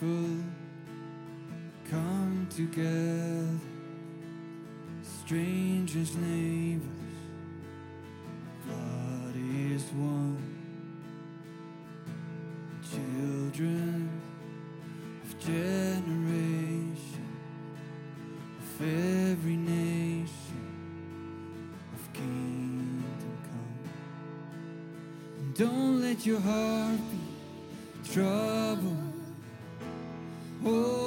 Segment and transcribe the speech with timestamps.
[0.00, 0.44] people
[1.90, 3.58] come together,
[5.02, 6.86] strangers, neighbors,
[8.66, 10.38] God is one.
[12.90, 14.10] Children
[15.24, 16.96] of generation,
[18.58, 20.64] of every nation,
[21.92, 23.04] of kingdom
[23.44, 23.78] come.
[25.38, 29.09] And don't let your heart be troubled.
[30.66, 30.99] Ooh.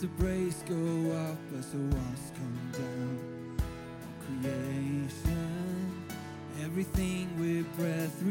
[0.00, 3.18] the brace go up as the walls come down
[4.00, 5.92] on creation.
[6.64, 8.22] Everything with breath.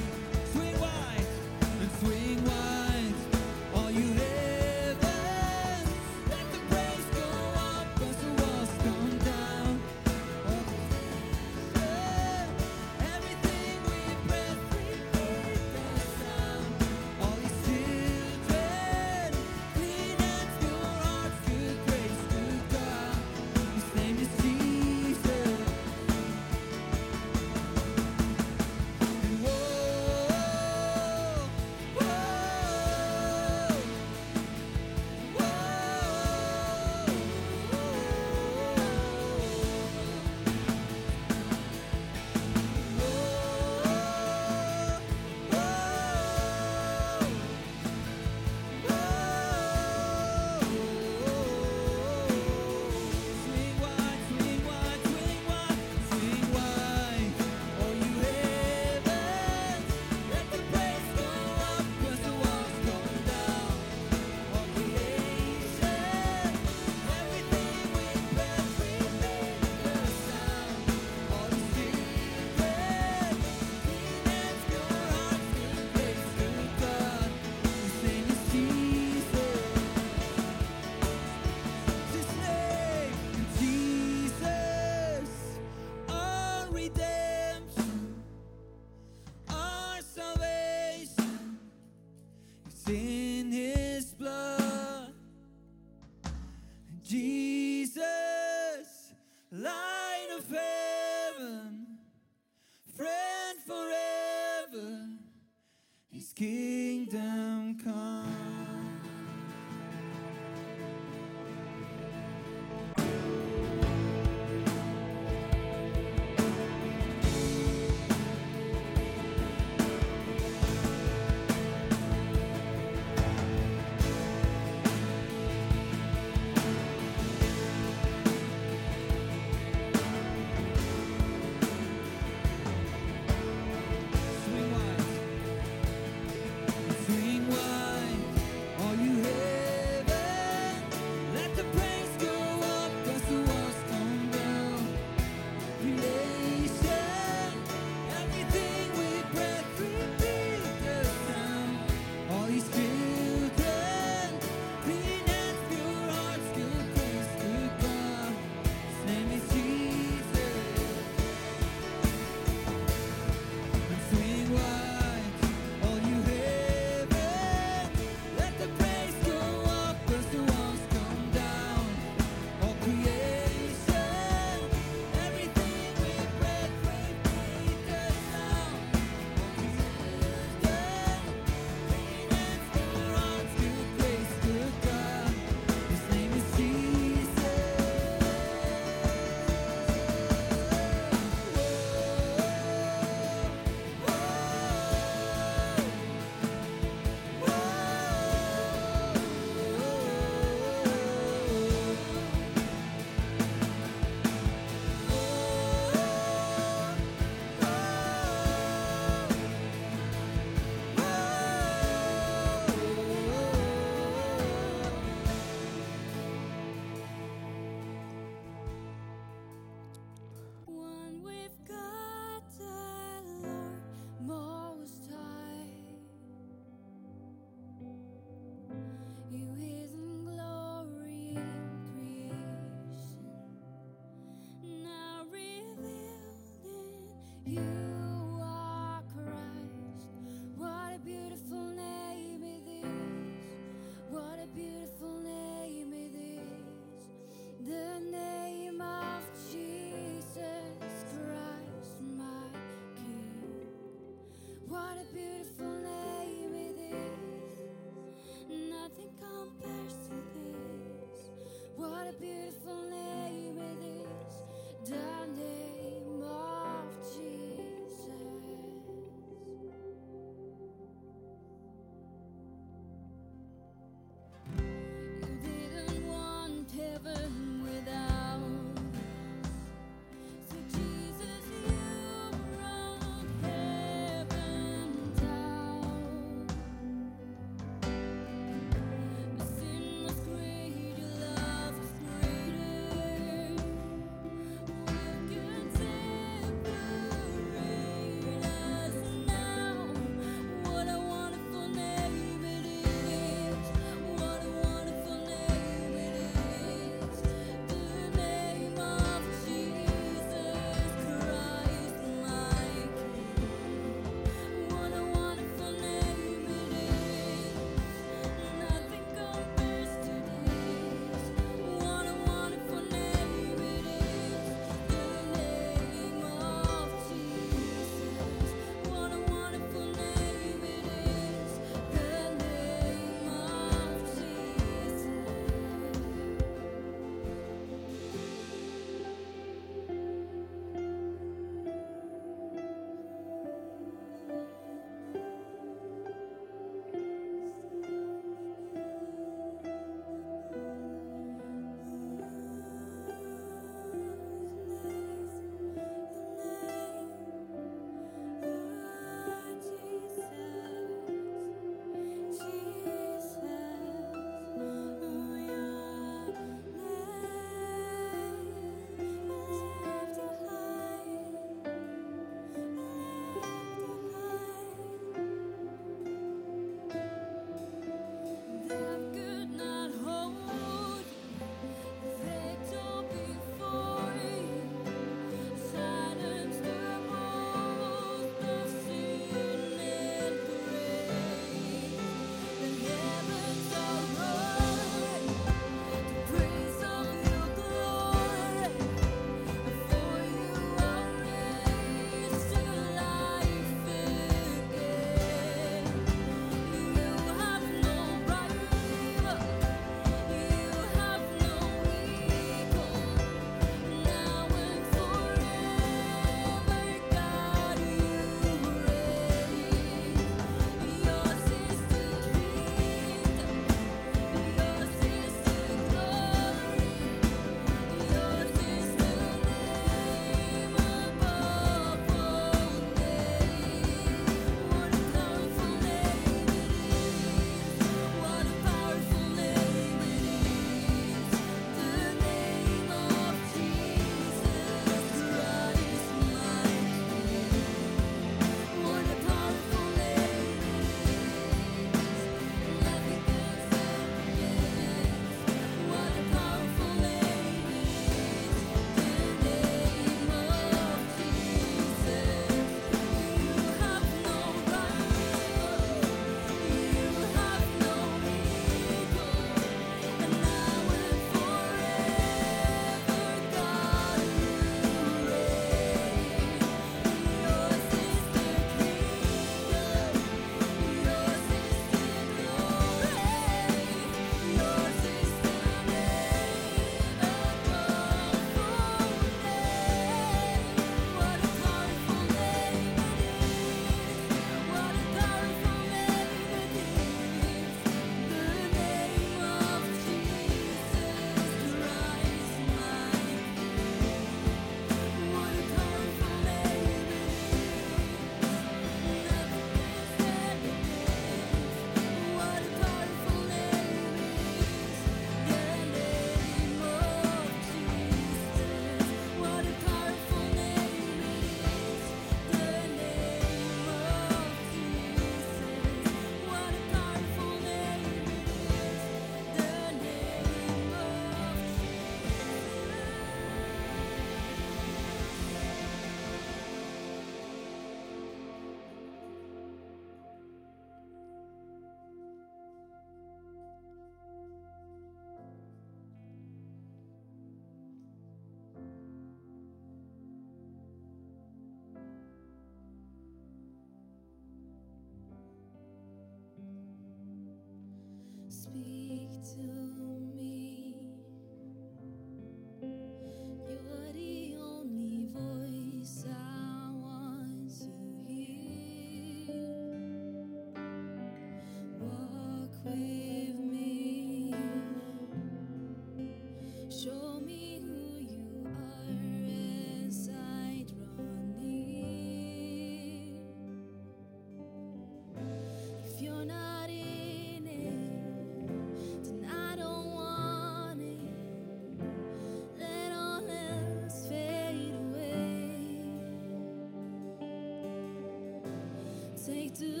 [599.73, 600.00] Take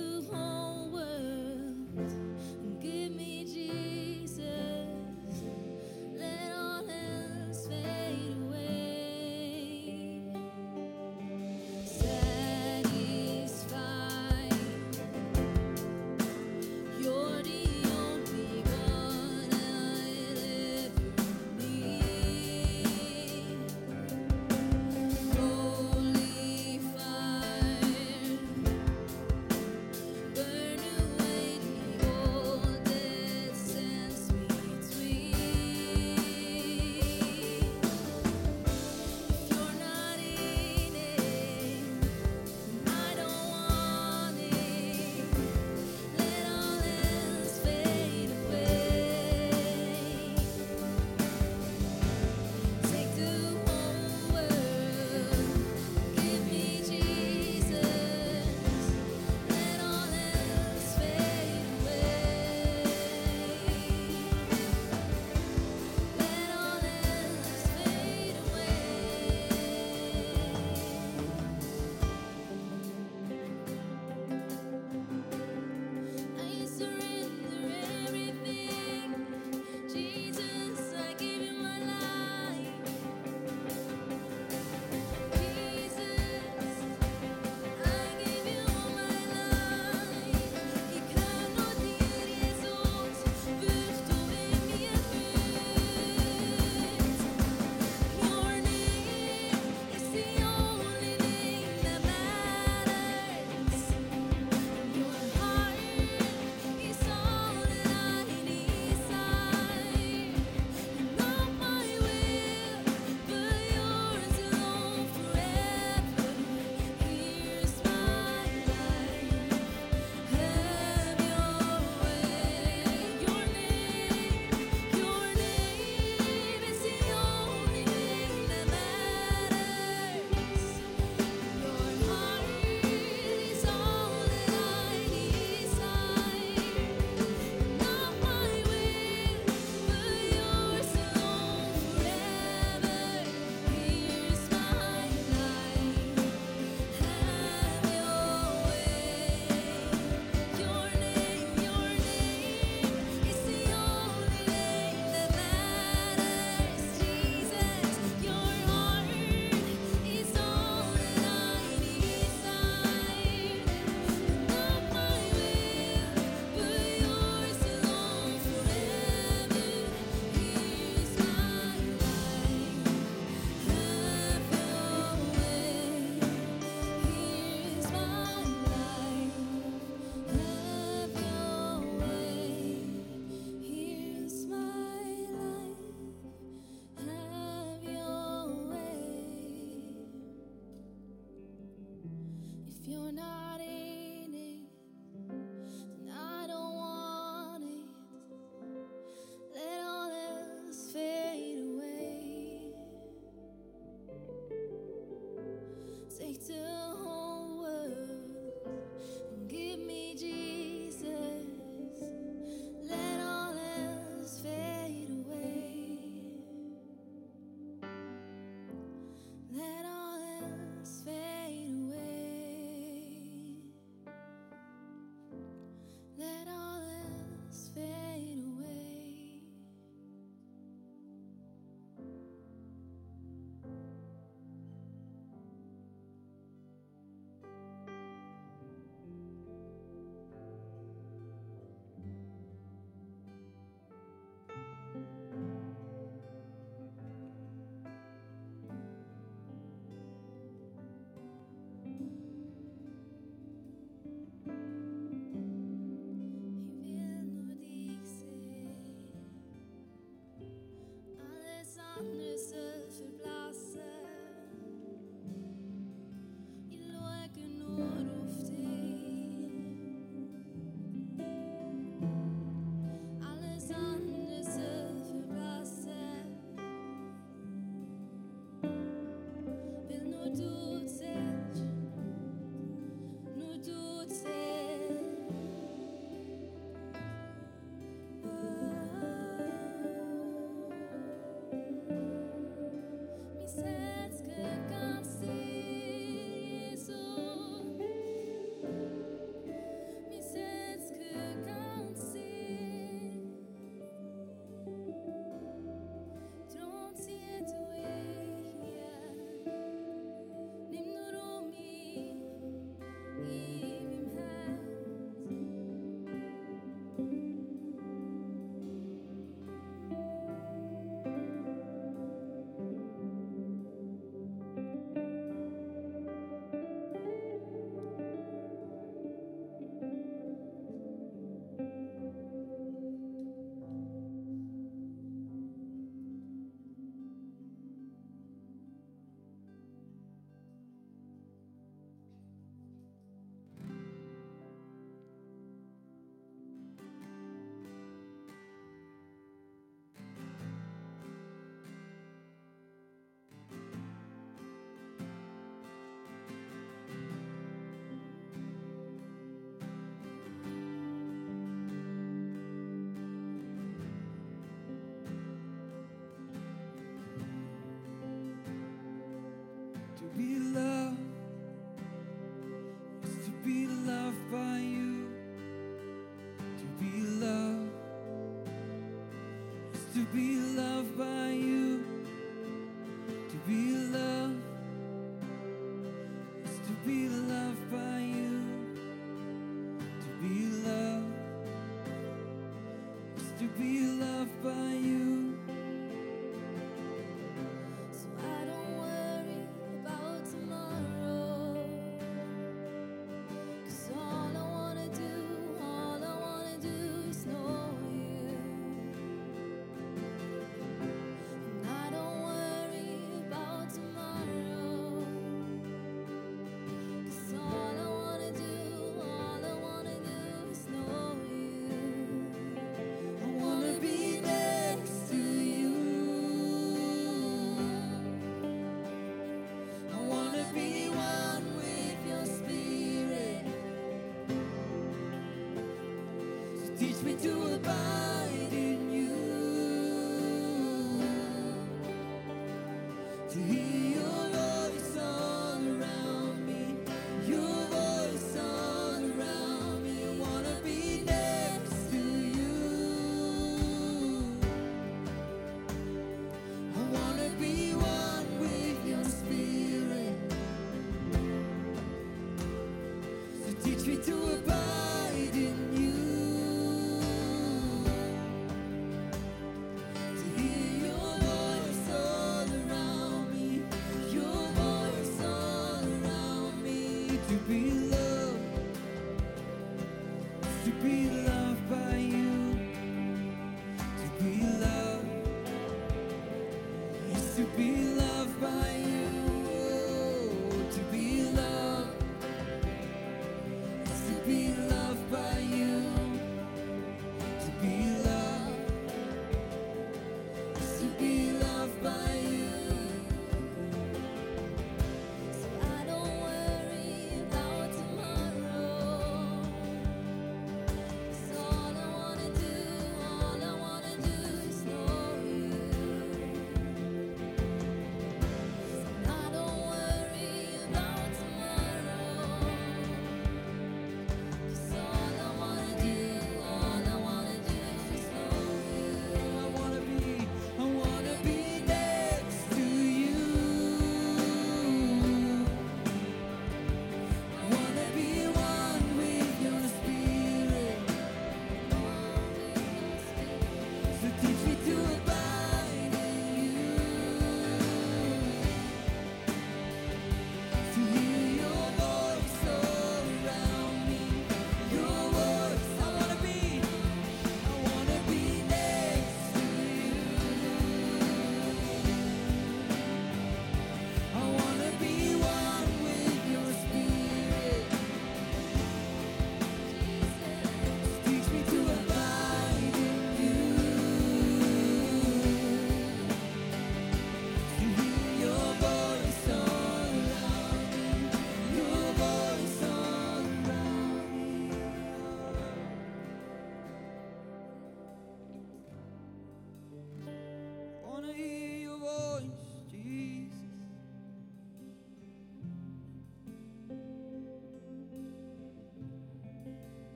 [379.93, 382.00] to be loved by you.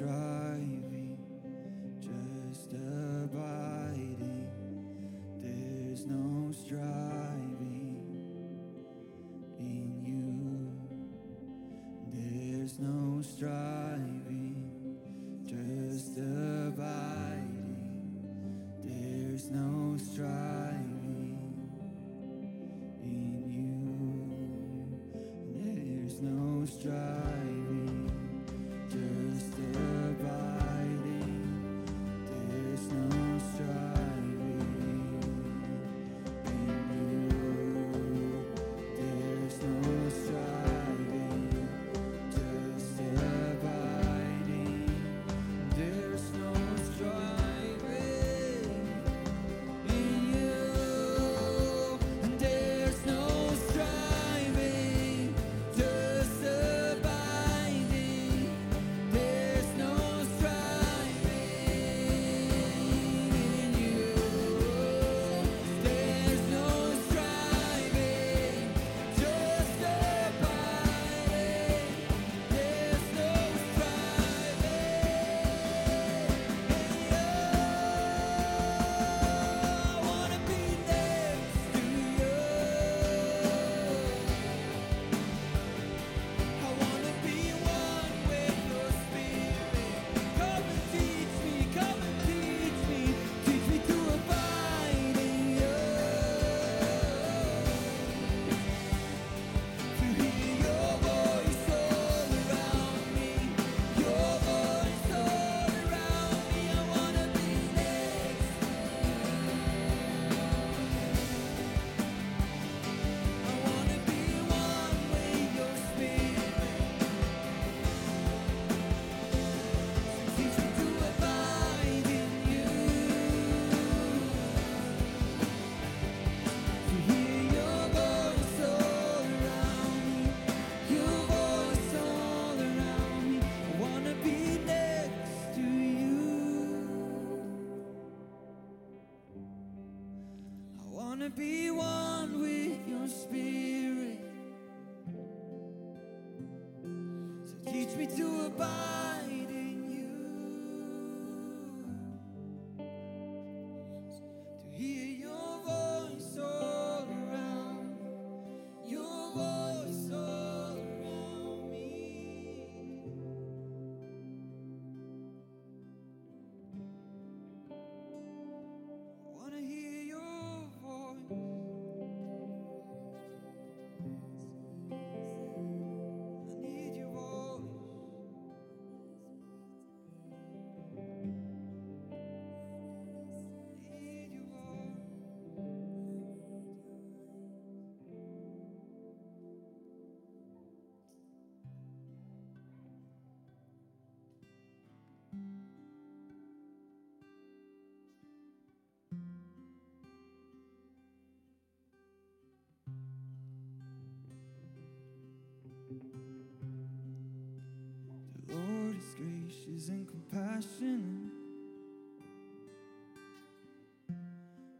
[0.00, 0.35] No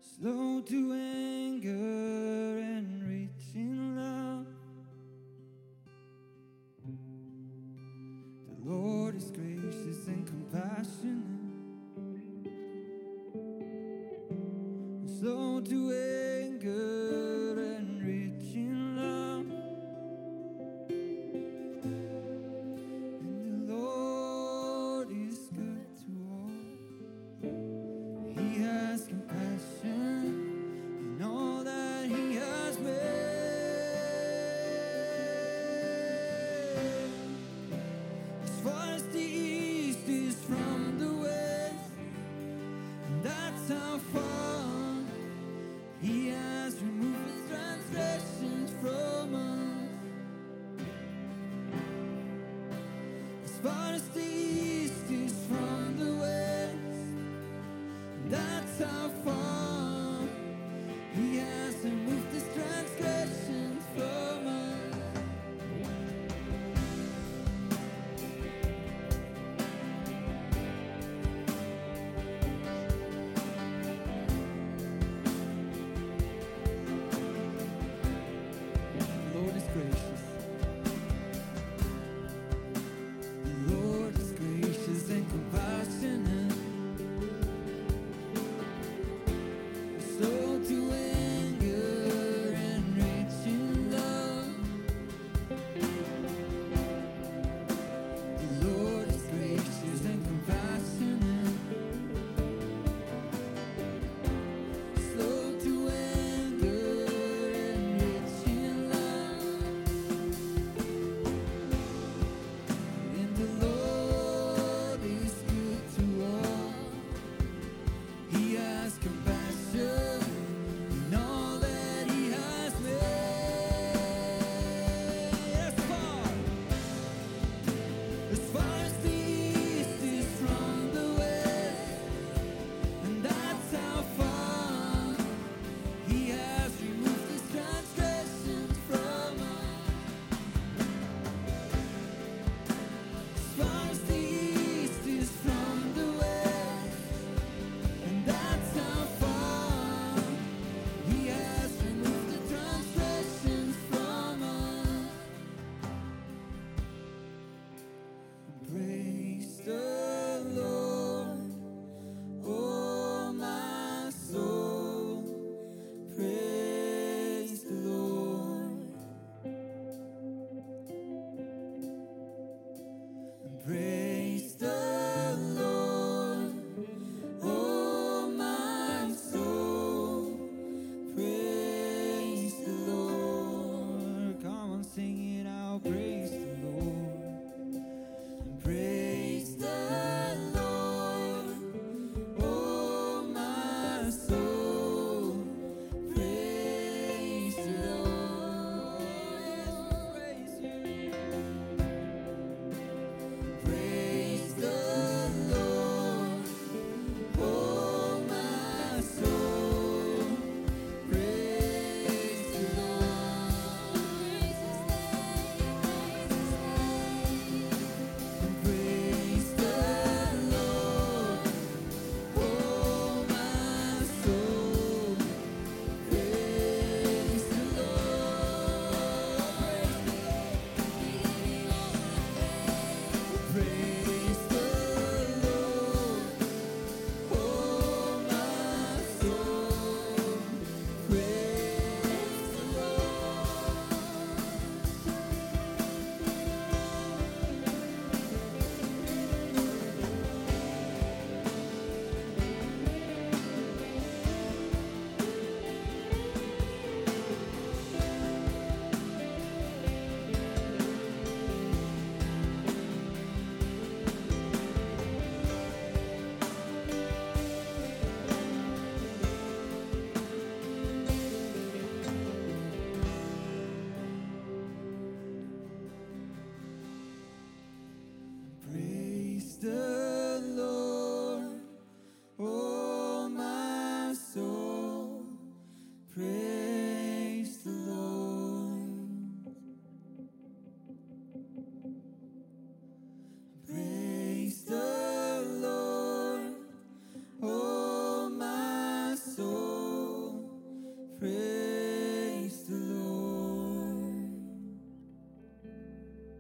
[0.01, 1.96] slow to anger
[28.97, 29.13] He